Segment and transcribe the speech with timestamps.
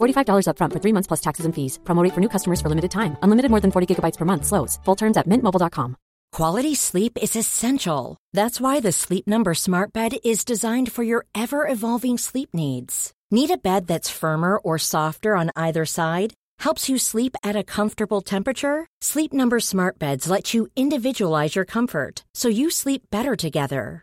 [0.00, 1.78] $45 upfront for three months plus taxes and fees.
[1.84, 3.16] Promo for new customers for limited time.
[3.22, 4.46] Unlimited more than 40 gigabytes per month.
[4.46, 4.78] Slows.
[4.84, 5.96] Full terms at mintmobile.com.
[6.32, 8.16] Quality sleep is essential.
[8.32, 13.12] That's why the Sleep Number Smart Bed is designed for your ever evolving sleep needs.
[13.32, 16.34] Need a bed that's firmer or softer on either side?
[16.60, 18.86] Helps you sleep at a comfortable temperature?
[19.00, 24.02] Sleep Number Smart Beds let you individualize your comfort so you sleep better together.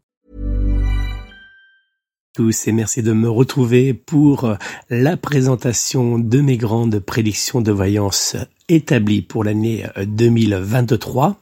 [2.33, 4.55] tous et merci de me retrouver pour
[4.89, 8.37] la présentation de mes grandes prédictions de voyance
[8.69, 11.41] établies pour l'année 2023.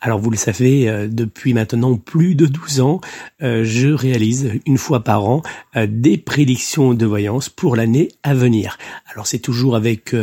[0.00, 3.00] Alors vous le savez, euh, depuis maintenant plus de 12 ans,
[3.42, 5.42] euh, je réalise une fois par an
[5.76, 8.78] euh, des prédictions de voyance pour l'année à venir.
[9.12, 10.16] Alors c'est toujours avec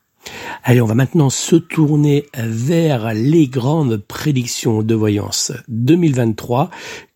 [0.62, 6.70] Allez, on va maintenant se tourner vers les grandes prédictions de voyance 2023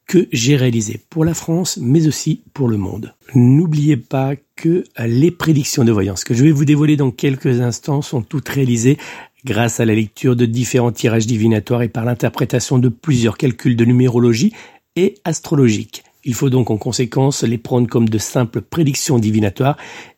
[0.07, 3.15] que j'ai réalisé pour la France, mais aussi pour le monde.
[3.35, 8.03] N'oubliez pas que les prédictions de voyance que je vais vous dévoiler dans quelques instants
[8.03, 8.99] sont toutes réalisées
[9.45, 13.85] grâce à la lecture de différents tirages divinatoires et par l'interprétation de plusieurs calculs de
[13.85, 14.53] numérologie
[14.95, 16.05] et astrologique.
[16.25, 19.77] Il faut donc en conséquence les prendre comme de simples prédictions divinatoires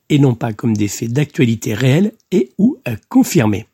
[0.09, 3.67] et non pas comme des faits d'actualité réelle et ou confirmés.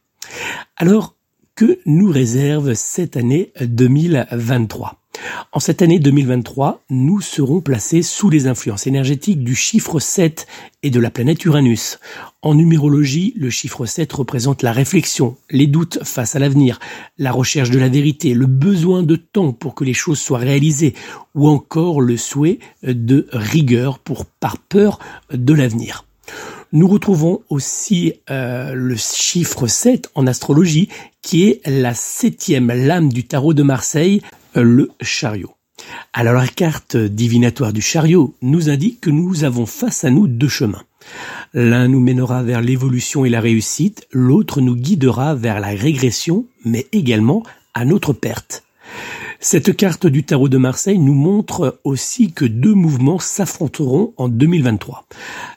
[0.76, 1.14] Alors,
[1.56, 5.00] que nous réserve cette année 2023
[5.52, 10.48] En cette année 2023, nous serons placés sous les influences énergétiques du chiffre 7
[10.82, 12.00] et de la planète Uranus.
[12.42, 16.80] En numérologie, le chiffre 7 représente la réflexion, les doutes face à l'avenir,
[17.18, 20.94] la recherche de la vérité, le besoin de temps pour que les choses soient réalisées,
[21.36, 24.98] ou encore le souhait de rigueur pour par peur
[25.32, 26.04] de l'avenir.
[26.74, 30.88] Nous retrouvons aussi euh, le chiffre 7 en astrologie,
[31.22, 34.22] qui est la septième lame du tarot de Marseille,
[34.56, 35.54] le chariot.
[36.12, 40.48] Alors la carte divinatoire du chariot nous indique que nous avons face à nous deux
[40.48, 40.82] chemins.
[41.52, 46.88] L'un nous mènera vers l'évolution et la réussite, l'autre nous guidera vers la régression, mais
[46.90, 47.44] également
[47.74, 48.63] à notre perte.
[49.46, 55.06] Cette carte du tarot de Marseille nous montre aussi que deux mouvements s'affronteront en 2023.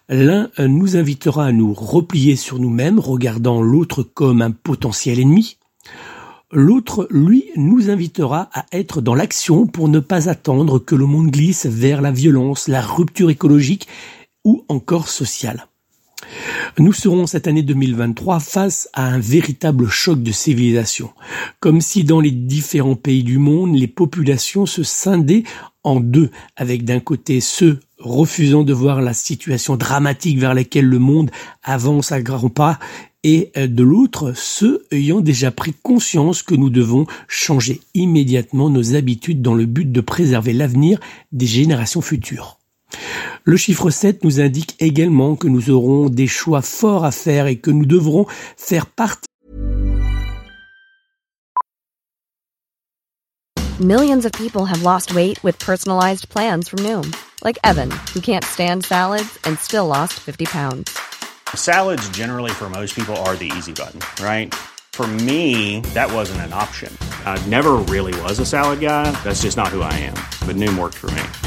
[0.09, 5.57] L'un nous invitera à nous replier sur nous-mêmes, regardant l'autre comme un potentiel ennemi,
[6.51, 11.31] L'autre, lui, nous invitera à être dans l'action pour ne pas attendre que le monde
[11.31, 13.87] glisse vers la violence, la rupture écologique
[14.43, 15.67] ou encore sociale.
[16.77, 21.11] Nous serons cette année 2023 face à un véritable choc de civilisation,
[21.59, 25.43] comme si dans les différents pays du monde, les populations se scindaient
[25.83, 30.99] en deux, avec d'un côté ceux refusant de voir la situation dramatique vers laquelle le
[30.99, 31.31] monde
[31.63, 32.79] avance à grands pas
[33.23, 38.95] et euh, de l'autre ceux ayant déjà pris conscience que nous devons changer immédiatement nos
[38.95, 40.99] habitudes dans le but de préserver l'avenir
[41.31, 42.59] des générations futures.
[43.43, 47.57] Le chiffre 7 nous indique également que nous aurons des choix forts à faire et
[47.57, 48.25] que nous devrons
[48.57, 49.27] faire partie
[53.79, 58.43] Millions of people have lost weight with personalized plans from Noom, like Evan, who can't
[58.43, 60.97] stand salads and still lost 50 pounds.
[61.53, 64.51] Salads, generally, for most people, are the easy button, right?
[64.93, 66.91] For me, that wasn't an option.
[67.23, 69.11] I never really was a salad guy.
[69.23, 70.15] That's just not who I am.
[70.47, 71.46] But Noom worked for me.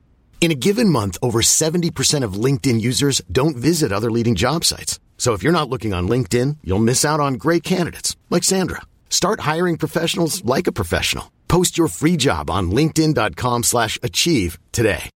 [0.41, 4.99] In a given month, over 70% of LinkedIn users don't visit other leading job sites.
[5.19, 8.81] So if you're not looking on LinkedIn, you'll miss out on great candidates like Sandra.
[9.07, 11.31] Start hiring professionals like a professional.
[11.47, 15.11] Post your free job on linkedin.com/achieve today.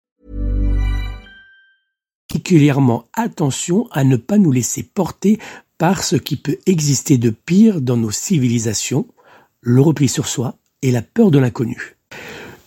[2.32, 5.38] particulièrement attention à ne pas nous laisser porter
[5.76, 9.06] par ce qui peut exister de pire dans nos civilisations,
[9.60, 11.98] le repli sur soi et la peur de l'inconnu.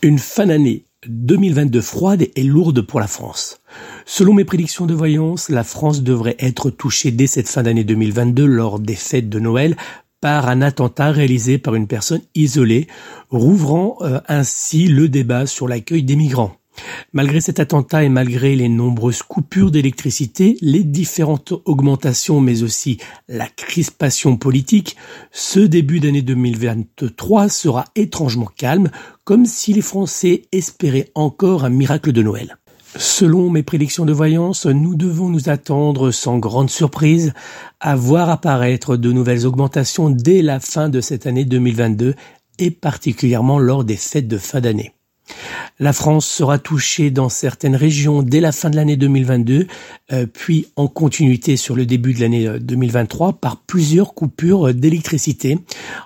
[0.04, 3.62] Une fin d'année 2022 froide et lourde pour la France.
[4.06, 8.46] Selon mes prédictions de voyance, la France devrait être touchée dès cette fin d'année 2022
[8.46, 9.76] lors des fêtes de Noël
[10.22, 12.88] par un attentat réalisé par une personne isolée,
[13.30, 16.56] rouvrant euh, ainsi le débat sur l'accueil des migrants.
[17.14, 23.48] Malgré cet attentat et malgré les nombreuses coupures d'électricité, les différentes augmentations mais aussi la
[23.48, 24.96] crispation politique,
[25.32, 28.90] ce début d'année 2023 sera étrangement calme,
[29.24, 32.58] comme si les Français espéraient encore un miracle de Noël.
[32.98, 37.34] Selon mes prédictions de voyance, nous devons nous attendre sans grande surprise
[37.82, 42.16] à voir apparaître de nouvelles augmentations dès la fin de cette année 2022
[42.60, 44.94] et particulièrement lors des fêtes de fin d'année.
[45.80, 49.68] La France sera touchée dans certaines régions dès la fin de l'année 2022,
[50.14, 55.60] euh, puis en continuité sur le début de l'année 2023 euh, par plusieurs coupures d'électricité.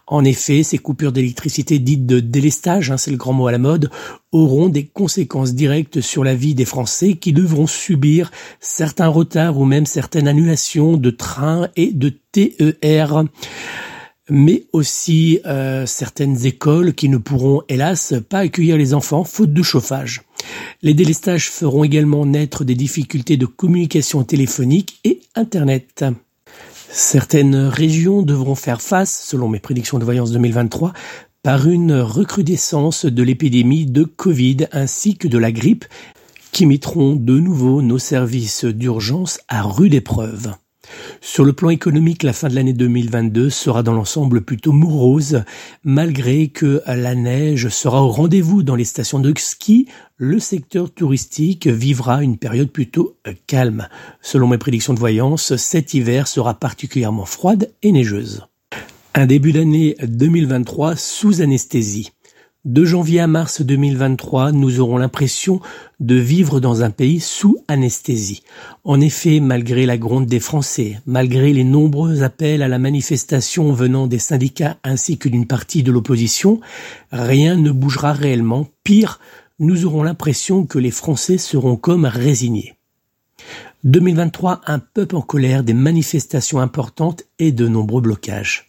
[0.07, 3.57] En effet, ces coupures d'électricité dites de délestage, hein, c'est le grand mot à la
[3.57, 3.91] mode,
[4.31, 9.65] auront des conséquences directes sur la vie des Français qui devront subir certains retards ou
[9.65, 13.23] même certaines annulations de trains et de TER
[14.29, 19.63] mais aussi euh, certaines écoles qui ne pourront hélas pas accueillir les enfants faute de
[19.63, 20.21] chauffage.
[20.81, 26.05] Les délestages feront également naître des difficultés de communication téléphonique et Internet.
[26.91, 30.93] Certaines régions devront faire face, selon mes prédictions de voyance 2023,
[31.43, 35.85] par une recrudescence de l'épidémie de Covid ainsi que de la grippe
[36.51, 40.53] qui mettront de nouveau nos services d'urgence à rude épreuve.
[41.21, 45.43] Sur le plan économique, la fin de l'année 2022 sera dans l'ensemble plutôt morose,
[45.83, 51.67] malgré que la neige sera au rendez-vous dans les stations de ski, le secteur touristique
[51.67, 53.17] vivra une période plutôt
[53.47, 53.87] calme.
[54.21, 58.45] Selon mes prédictions de voyance, cet hiver sera particulièrement froide et neigeuse.
[59.15, 62.11] Un début d'année 2023 sous anesthésie.
[62.65, 65.61] De janvier à mars 2023, nous aurons l'impression
[66.01, 68.43] de vivre dans un pays sous anesthésie.
[68.83, 74.07] En effet, malgré la gronde des Français, malgré les nombreux appels à la manifestation venant
[74.07, 76.59] des syndicats ainsi que d'une partie de l'opposition,
[77.13, 78.67] rien ne bougera réellement.
[78.83, 79.21] Pire,
[79.59, 82.75] nous aurons l'impression que les Français seront comme résignés.
[83.85, 88.67] 2023, un peuple en colère, des manifestations importantes et de nombreux blocages.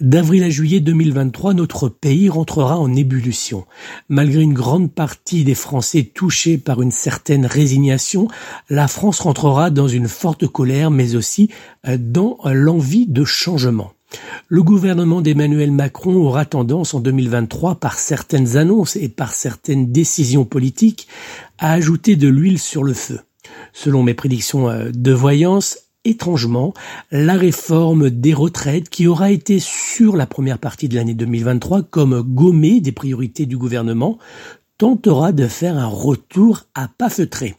[0.00, 3.64] D'avril à juillet 2023, notre pays rentrera en ébullition.
[4.10, 8.28] Malgré une grande partie des Français touchés par une certaine résignation,
[8.68, 11.48] la France rentrera dans une forte colère, mais aussi
[11.88, 13.92] euh, dans l'envie de changement.
[14.48, 20.44] Le gouvernement d'Emmanuel Macron aura tendance en 2023, par certaines annonces et par certaines décisions
[20.44, 21.08] politiques,
[21.58, 23.20] à ajouter de l'huile sur le feu.
[23.72, 26.72] Selon mes prédictions euh, de voyance, étrangement,
[27.10, 32.22] la réforme des retraites qui aura été sur la première partie de l'année 2023 comme
[32.22, 34.18] gommée des priorités du gouvernement
[34.78, 37.56] tentera de faire un retour à pas feutré.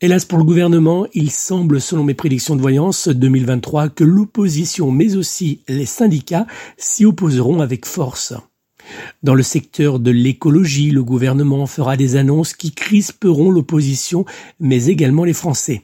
[0.00, 5.16] Hélas pour le gouvernement, il semble, selon mes prédictions de voyance 2023, que l'opposition, mais
[5.16, 8.34] aussi les syndicats, s'y opposeront avec force.
[9.22, 14.24] Dans le secteur de l'écologie, le gouvernement fera des annonces qui crisperont l'opposition,
[14.60, 15.82] mais également les Français.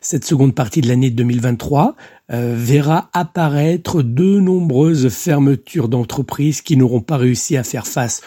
[0.00, 1.96] Cette seconde partie de l'année 2023
[2.32, 8.20] euh, verra apparaître de nombreuses fermetures d'entreprises qui n'auront pas réussi à faire face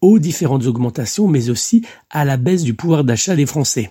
[0.00, 3.90] aux différentes augmentations, mais aussi à la baisse du pouvoir d'achat des Français.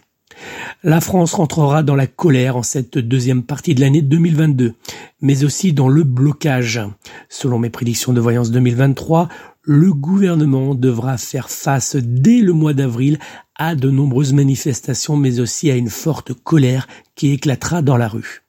[0.83, 4.73] La France rentrera dans la colère en cette deuxième partie de l'année 2022,
[5.21, 6.81] mais aussi dans le blocage.
[7.27, 9.29] Selon mes prédictions de voyance 2023,
[9.63, 13.19] le gouvernement devra faire face dès le mois d'avril
[13.55, 18.43] à de nombreuses manifestations, mais aussi à une forte colère qui éclatera dans la rue.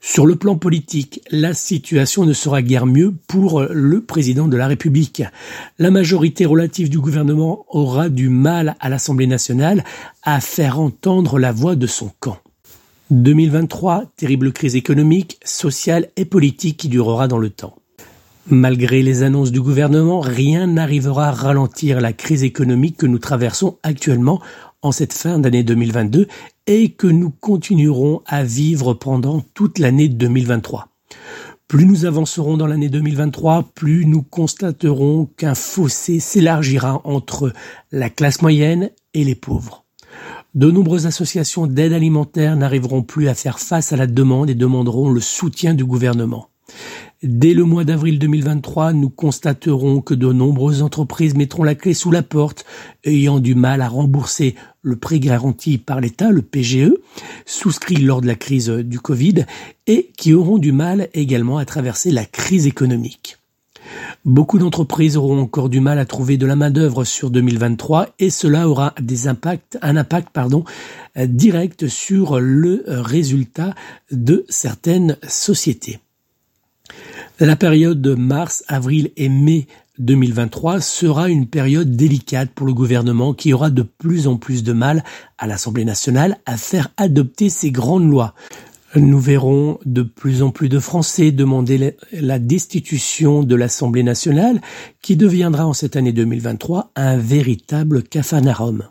[0.00, 4.68] Sur le plan politique, la situation ne sera guère mieux pour le président de la
[4.68, 5.22] République.
[5.78, 9.84] La majorité relative du gouvernement aura du mal à l'Assemblée nationale
[10.22, 12.38] à faire entendre la voix de son camp.
[13.10, 17.74] 2023, terrible crise économique, sociale et politique qui durera dans le temps.
[18.50, 23.76] Malgré les annonces du gouvernement, rien n'arrivera à ralentir la crise économique que nous traversons
[23.82, 24.40] actuellement
[24.82, 26.28] en cette fin d'année 2022
[26.66, 30.88] et que nous continuerons à vivre pendant toute l'année 2023.
[31.66, 37.52] Plus nous avancerons dans l'année 2023, plus nous constaterons qu'un fossé s'élargira entre
[37.92, 39.84] la classe moyenne et les pauvres.
[40.54, 45.10] De nombreuses associations d'aide alimentaire n'arriveront plus à faire face à la demande et demanderont
[45.10, 46.48] le soutien du gouvernement.
[47.24, 52.12] Dès le mois d'avril 2023, nous constaterons que de nombreuses entreprises mettront la clé sous
[52.12, 52.64] la porte,
[53.02, 56.92] ayant du mal à rembourser le prêt garanti par l'État, le PGE,
[57.44, 59.46] souscrit lors de la crise du Covid,
[59.88, 63.38] et qui auront du mal également à traverser la crise économique.
[64.24, 68.68] Beaucoup d'entreprises auront encore du mal à trouver de la main-d'œuvre sur 2023 et cela
[68.68, 70.62] aura des impacts, un impact pardon,
[71.16, 73.74] direct sur le résultat
[74.12, 75.98] de certaines sociétés.
[77.40, 79.68] La période de mars, avril et mai
[80.00, 84.72] 2023 sera une période délicate pour le gouvernement qui aura de plus en plus de
[84.72, 85.04] mal
[85.38, 88.34] à l'Assemblée nationale à faire adopter ces grandes lois.
[88.96, 94.60] Nous verrons de plus en plus de Français demander la destitution de l'Assemblée nationale
[95.00, 98.82] qui deviendra en cette année 2023 un véritable capharnaüm.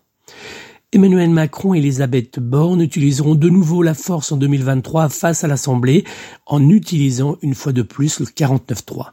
[0.94, 6.06] Emmanuel Macron et Elisabeth Borne utiliseront de nouveau la force en 2023 face à l'Assemblée
[6.46, 9.08] en utilisant une fois de plus le 49-3.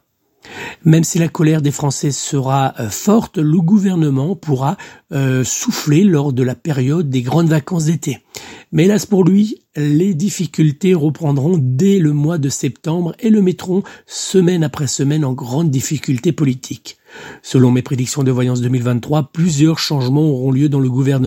[0.85, 4.77] Même si la colère des Français sera euh, forte, le gouvernement pourra
[5.13, 8.21] euh, souffler lors de la période des grandes vacances d'été.
[8.71, 13.83] Mais hélas pour lui, les difficultés reprendront dès le mois de septembre et le mettront
[14.07, 16.99] semaine après semaine en grande difficulté politique.
[17.43, 21.27] Selon mes prédictions de voyance 2023, plusieurs changements auront lieu dans le gouvernement.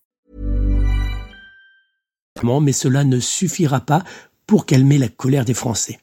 [2.61, 4.03] Mais cela ne suffira pas
[4.47, 5.99] pour calmer la colère des Français.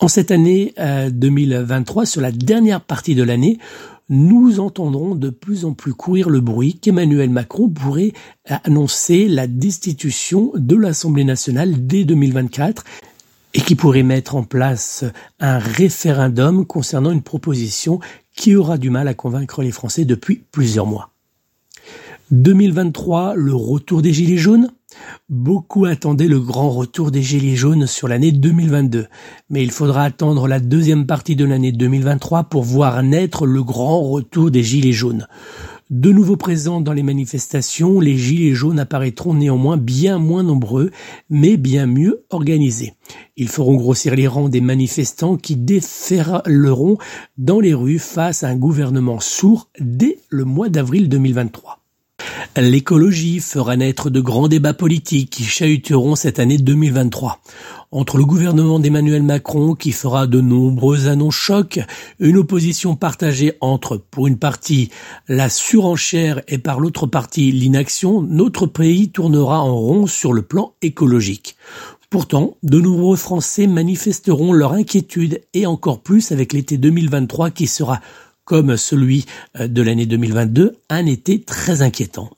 [0.00, 3.58] En cette année euh, 2023, sur la dernière partie de l'année,
[4.08, 8.12] nous entendrons de plus en plus courir le bruit qu'Emmanuel Macron pourrait
[8.64, 12.84] annoncer la destitution de l'Assemblée nationale dès 2024
[13.54, 15.04] et qui pourrait mettre en place
[15.40, 18.00] un référendum concernant une proposition
[18.36, 21.10] qui aura du mal à convaincre les Français depuis plusieurs mois.
[22.30, 24.70] 2023, le retour des Gilets jaunes
[25.28, 29.06] Beaucoup attendaient le grand retour des Gilets jaunes sur l'année 2022,
[29.50, 34.02] mais il faudra attendre la deuxième partie de l'année 2023 pour voir naître le grand
[34.02, 35.26] retour des Gilets jaunes.
[35.90, 40.90] De nouveau présents dans les manifestations, les Gilets jaunes apparaîtront néanmoins bien moins nombreux,
[41.28, 42.94] mais bien mieux organisés.
[43.36, 46.96] Ils feront grossir les rangs des manifestants qui déferleront
[47.36, 51.83] dans les rues face à un gouvernement sourd dès le mois d'avril 2023.
[52.56, 57.40] L'écologie fera naître de grands débats politiques qui chahuteront cette année 2023.
[57.90, 61.80] Entre le gouvernement d'Emmanuel Macron qui fera de nombreuses annonces chocs,
[62.20, 64.90] une opposition partagée entre, pour une partie,
[65.26, 70.74] la surenchère et par l'autre partie l'inaction, notre pays tournera en rond sur le plan
[70.80, 71.56] écologique.
[72.08, 78.00] Pourtant, de nombreux Français manifesteront leur inquiétude et encore plus avec l'été 2023 qui sera
[78.44, 79.26] comme celui
[79.58, 82.30] euh, de l'année 2022, un été très inquiétant.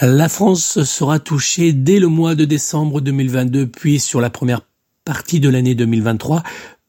[0.00, 4.60] La France sera touchée dès le mois de décembre 2022, puis sur la première
[5.04, 6.42] partie de l'année 2023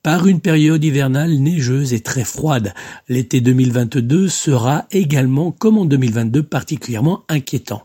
[0.04, 2.74] par une période hivernale neigeuse et très froide.
[3.10, 7.84] L'été 2022 sera également, comme en 2022, particulièrement inquiétant.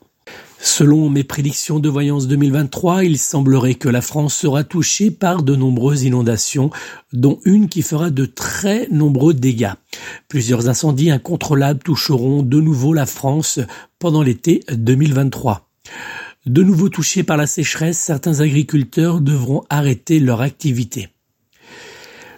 [0.65, 5.57] Selon mes prédictions de voyance 2023, il semblerait que la France sera touchée par de
[5.57, 6.71] nombreuses inondations,
[7.13, 9.73] dont une qui fera de très nombreux dégâts.
[10.29, 13.59] Plusieurs incendies incontrôlables toucheront de nouveau la France
[13.99, 15.69] pendant l'été 2023.
[16.47, 21.09] De nouveau touchés par la sécheresse, certains agriculteurs devront arrêter leur activité.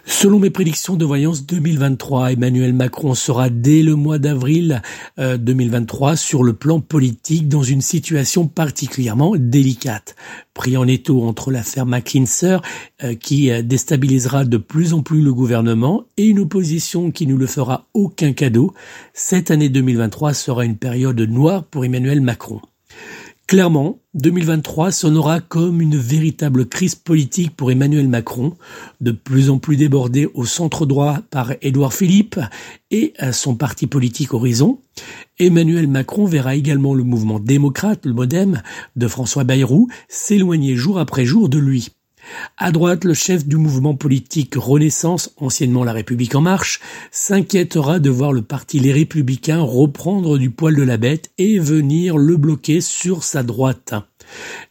[0.07, 4.83] Selon mes prédictions de voyance 2023, Emmanuel Macron sera dès le mois d'avril
[5.17, 10.15] 2023 euh, sur le plan politique dans une situation particulièrement délicate.
[10.53, 12.57] Pris en étau entre l'affaire McKinsey
[13.03, 17.35] euh, qui euh, déstabilisera de plus en plus le gouvernement et une opposition qui ne
[17.35, 18.75] le fera aucun cadeau,
[19.13, 22.61] cette année 2023 sera une période noire pour Emmanuel Macron.
[23.47, 28.55] Clairement, 2023 sonnera comme une véritable crise politique pour Emmanuel Macron,
[29.01, 32.39] de plus en plus débordé au centre droit par Édouard Philippe
[32.89, 34.79] et son parti politique Horizon.
[35.37, 38.63] Emmanuel Macron verra également le mouvement démocrate, le MoDem,
[38.95, 41.89] de François Bayrou, s'éloigner jour après jour de lui.
[42.57, 46.79] À droite, le chef du mouvement politique Renaissance, anciennement La République en marche,
[47.11, 52.17] s'inquiétera de voir le parti Les Républicains reprendre du poil de la bête et venir
[52.17, 53.93] le bloquer sur sa droite.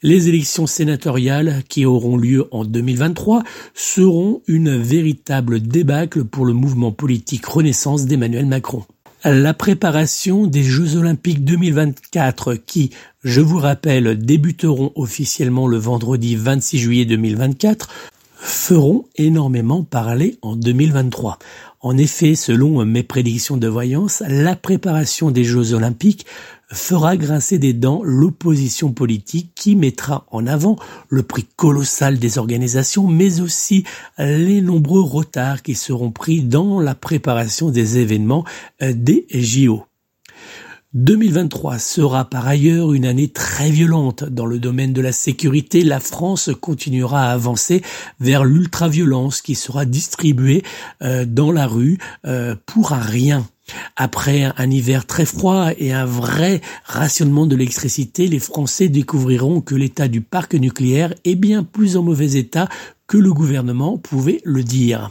[0.02, 3.42] Les élections sénatoriales qui auront lieu en 2023
[3.74, 8.84] seront une véritable débâcle pour le mouvement politique Renaissance d'Emmanuel Macron
[9.24, 12.90] la préparation des Jeux Olympiques 2024 qui,
[13.22, 17.88] je vous rappelle, débuteront officiellement le vendredi 26 juillet 2024,
[18.34, 21.38] feront énormément parler en 2023.
[21.80, 26.26] En effet, selon mes prédictions de voyance, la préparation des Jeux Olympiques
[26.74, 30.76] fera grincer des dents l'opposition politique qui mettra en avant
[31.08, 33.84] le prix colossal des organisations, mais aussi
[34.18, 38.44] les nombreux retards qui seront pris dans la préparation des événements
[38.82, 39.84] euh, des JO.
[40.94, 44.22] 2023 sera par ailleurs une année très violente.
[44.22, 47.82] Dans le domaine de la sécurité, la France continuera à avancer
[48.20, 50.62] vers l'ultraviolence qui sera distribuée
[51.02, 53.44] euh, dans la rue euh, pour un rien.
[53.96, 59.74] Après un hiver très froid et un vrai rationnement de l'électricité, les Français découvriront que
[59.74, 62.68] l'état du parc nucléaire est bien plus en mauvais état
[63.06, 65.10] que le gouvernement pouvait le dire.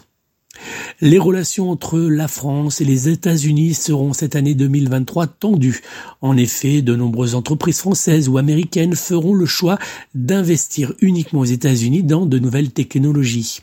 [1.02, 5.82] Les relations entre la France et les États-Unis seront cette année 2023 tendues.
[6.22, 9.80] En effet, de nombreuses entreprises françaises ou américaines feront le choix
[10.14, 13.62] d'investir uniquement aux États-Unis dans de nouvelles technologies.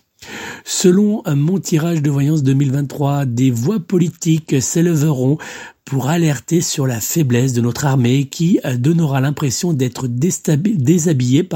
[0.64, 5.38] Selon mon tirage de voyance 2023, des voix politiques s'élèveront
[5.84, 11.48] pour alerter sur la faiblesse de notre armée qui donnera l'impression d'être déshabillée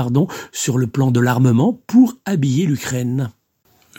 [0.52, 3.30] sur le plan de l'armement pour habiller l'Ukraine.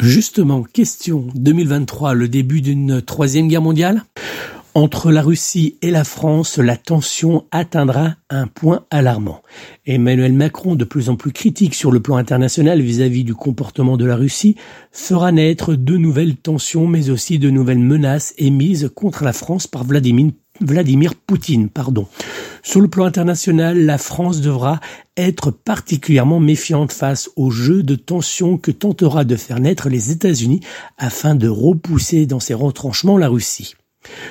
[0.01, 4.03] Justement, question 2023, le début d'une troisième guerre mondiale?
[4.75, 9.41] Entre la Russie et la France, la tension atteindra un point alarmant.
[9.85, 14.03] Emmanuel Macron, de plus en plus critique sur le plan international vis-à-vis du comportement de
[14.03, 14.57] la Russie,
[14.91, 19.85] fera naître de nouvelles tensions, mais aussi de nouvelles menaces émises contre la France par
[19.85, 21.69] Vladimir, Poutine.
[22.61, 24.81] Sur le plan international, la France devra
[25.15, 30.59] être particulièrement méfiante face au jeu de tension que tentera de faire naître les États-Unis
[30.97, 33.75] afin de repousser dans ses retranchements la Russie.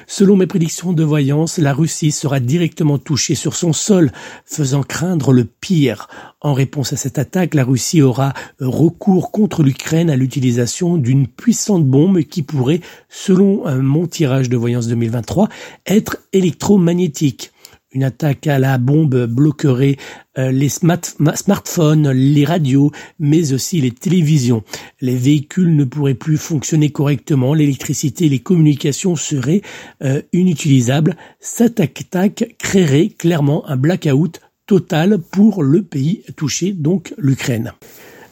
[0.07, 4.13] Selon mes prédictions de voyance, la Russie sera directement touchée sur son sol,
[4.45, 6.09] faisant craindre le pire.
[6.41, 11.87] En réponse à cette attaque, la Russie aura recours contre l'Ukraine à l'utilisation d'une puissante
[11.87, 15.49] bombe qui pourrait, selon mon tirage de voyance 2023,
[15.87, 17.54] être électromagnétique.
[17.95, 19.97] Une attaque à la bombe bloquerait
[20.37, 24.65] euh, les smartphones, les radios, mais aussi les télévisions.
[25.01, 29.63] Les véhicules ne pourraient plus fonctionner correctement, l'électricité et les communications seraient
[30.03, 31.17] euh, inutilisables.
[31.39, 37.73] Cette attaque créerait clairement un blackout total pour le pays touché, donc l'Ukraine.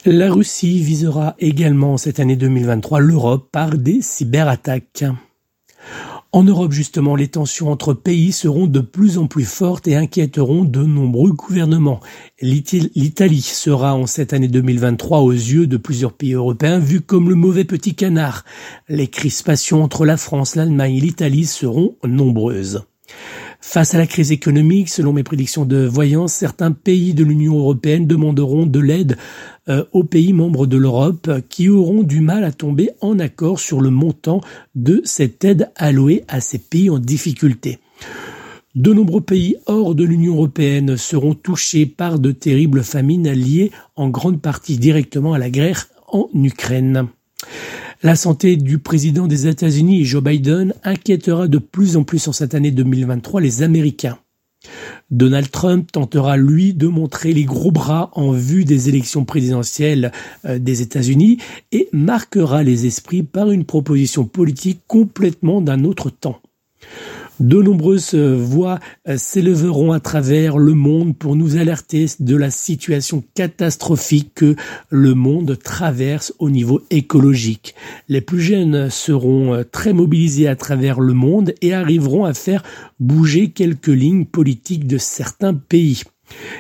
[0.05, 5.05] La Russie visera également cette année 2023 l'Europe par des cyberattaques.
[6.35, 10.65] En Europe, justement, les tensions entre pays seront de plus en plus fortes et inquiéteront
[10.65, 12.01] de nombreux gouvernements.
[12.41, 17.35] L'Italie sera en cette année 2023 aux yeux de plusieurs pays européens vu comme le
[17.35, 18.47] mauvais petit canard.
[18.89, 22.83] Les crispations entre la France, l'Allemagne et l'Italie seront nombreuses.
[23.65, 28.07] Face à la crise économique, selon mes prédictions de voyance, certains pays de l'Union européenne
[28.07, 29.17] demanderont de l'aide
[29.93, 33.91] aux pays membres de l'Europe qui auront du mal à tomber en accord sur le
[33.91, 34.41] montant
[34.75, 37.79] de cette aide allouée à ces pays en difficulté.
[38.75, 44.09] De nombreux pays hors de l'Union européenne seront touchés par de terribles famines liées en
[44.09, 47.09] grande partie directement à la guerre en Ukraine.
[48.03, 52.55] La santé du président des États-Unis, Joe Biden, inquiétera de plus en plus en cette
[52.55, 54.19] année 2023 les Américains.
[55.11, 60.13] Donald Trump tentera, lui, de montrer les gros bras en vue des élections présidentielles
[60.45, 61.39] euh, des États-Unis
[61.73, 66.41] et marquera les esprits par une proposition politique complètement d'un autre temps.
[67.43, 68.79] De nombreuses voix
[69.09, 74.55] euh, s'élèveront à travers le monde pour nous alerter de la situation catastrophique que
[74.91, 77.75] le monde traverse au niveau écologique.
[78.09, 82.63] Les plus jeunes seront euh, très mobilisés à travers le monde et arriveront à faire
[83.01, 86.05] bouger quelques lignes politiques de certains pays.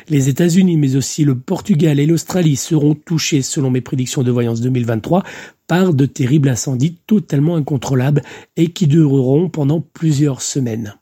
[0.09, 4.61] Les États-Unis, mais aussi le Portugal et l'Australie seront touchés, selon mes prédictions de voyance
[4.61, 5.23] 2023,
[5.67, 8.23] par de terribles incendies totalement incontrôlables
[8.57, 10.97] et qui dureront pendant plusieurs semaines.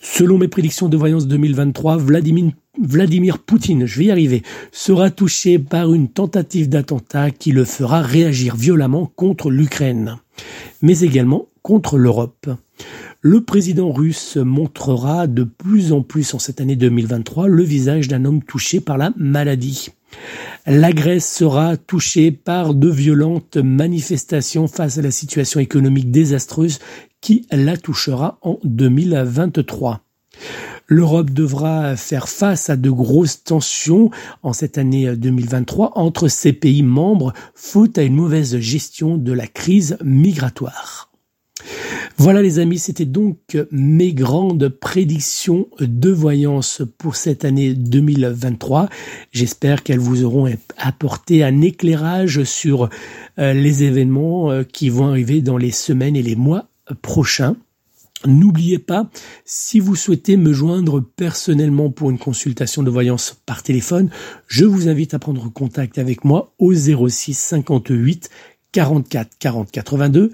[0.00, 5.94] Selon mes prédictions de voyance 2023, Vladimir, Poutine, je vais y arriver, sera touché par
[5.94, 10.18] une tentative d'attentat qui le fera réagir violemment contre l'Ukraine,
[10.82, 12.48] mais également contre l'Europe.
[13.26, 18.26] Le président russe montrera de plus en plus en cette année 2023 le visage d'un
[18.26, 19.88] homme touché par la maladie.
[20.66, 26.80] La Grèce sera touchée par de violentes manifestations face à la situation économique désastreuse
[27.22, 30.02] qui la touchera en 2023.
[30.86, 34.10] L'Europe devra faire face à de grosses tensions
[34.42, 39.46] en cette année 2023 entre ses pays membres faute à une mauvaise gestion de la
[39.46, 41.13] crise migratoire.
[42.16, 43.38] Voilà les amis, c'était donc
[43.70, 48.88] mes grandes prédictions de voyance pour cette année 2023.
[49.32, 50.48] J'espère qu'elles vous auront
[50.78, 52.88] apporté un éclairage sur
[53.38, 56.68] euh, les événements euh, qui vont arriver dans les semaines et les mois
[57.02, 57.56] prochains.
[58.26, 59.10] N'oubliez pas,
[59.44, 64.08] si vous souhaitez me joindre personnellement pour une consultation de voyance par téléphone,
[64.46, 68.30] je vous invite à prendre contact avec moi au 06 58
[68.74, 70.30] 44 40 82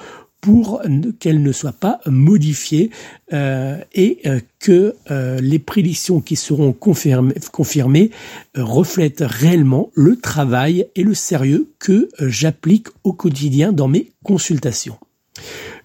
[0.48, 0.82] pour
[1.20, 2.90] qu'elles ne soient pas modifiées
[3.34, 8.12] euh, et euh, que euh, les prédictions qui seront confirmées
[8.56, 14.98] reflètent réellement le travail et le sérieux que j'applique au quotidien dans mes consultations.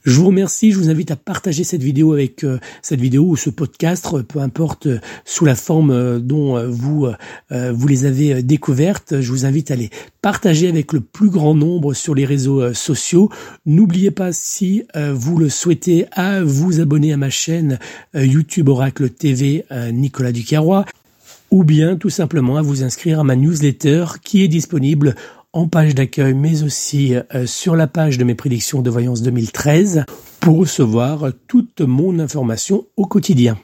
[0.04, 3.36] Je vous remercie, je vous invite à partager cette vidéo avec euh, cette vidéo ou
[3.36, 7.08] ce podcast, euh, peu importe euh, sous la forme dont vous
[7.50, 9.20] vous les avez découvertes.
[9.20, 13.30] Je vous invite à les partager avec le plus grand nombre sur les réseaux sociaux.
[13.66, 17.78] N'oubliez pas si vous le souhaitez à vous abonner à ma chaîne
[18.14, 20.84] YouTube Oracle TV Nicolas Ducarrois
[21.50, 25.14] ou bien tout simplement à vous inscrire à ma newsletter qui est disponible
[25.52, 30.04] en page d'accueil, mais aussi euh, sur la page de mes prédictions de voyance 2013
[30.40, 33.58] pour recevoir toute mon information au quotidien.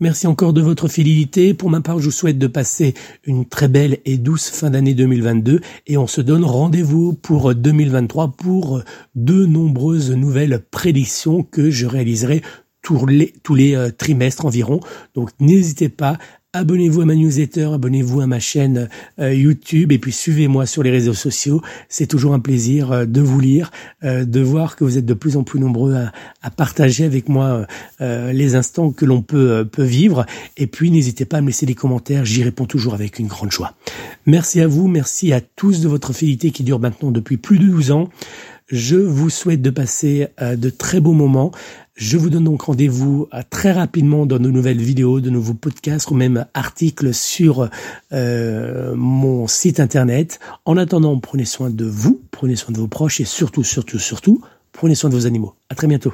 [0.00, 1.54] Merci encore de votre fidélité.
[1.54, 4.94] Pour ma part, je vous souhaite de passer une très belle et douce fin d'année
[4.94, 8.82] 2022 et on se donne rendez-vous pour 2023 pour
[9.16, 12.42] de nombreuses nouvelles prédictions que je réaliserai
[12.80, 14.78] tous les, tous les euh, trimestres environ.
[15.14, 16.16] Donc n'hésitez pas
[16.58, 18.88] Abonnez-vous à ma newsletter, abonnez-vous à ma chaîne
[19.20, 21.62] euh, YouTube et puis suivez-moi sur les réseaux sociaux.
[21.88, 23.70] C'est toujours un plaisir euh, de vous lire,
[24.02, 27.66] euh, de voir que vous êtes de plus en plus nombreux à, partager avec moi
[28.00, 30.26] les instants que l'on peut, peut vivre.
[30.56, 33.52] Et puis n'hésitez pas à me laisser des commentaires, j'y réponds toujours avec une grande
[33.52, 33.74] joie.
[34.26, 37.66] Merci à vous, merci à tous de votre fidélité qui dure maintenant depuis plus de
[37.66, 38.08] 12 ans.
[38.68, 41.52] Je vous souhaite de passer de très beaux moments.
[41.98, 46.08] Je vous donne donc rendez-vous euh, très rapidement dans de nouvelles vidéos, de nouveaux podcasts
[46.12, 47.68] ou même articles sur
[48.12, 50.38] euh, mon site internet.
[50.64, 54.40] En attendant, prenez soin de vous, prenez soin de vos proches et surtout, surtout, surtout,
[54.70, 55.54] prenez soin de vos animaux.
[55.70, 56.12] À très bientôt.